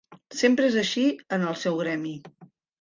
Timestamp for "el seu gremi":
1.53-2.19